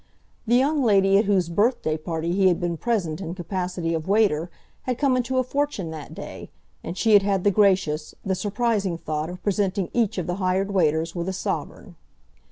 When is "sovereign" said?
11.33-11.97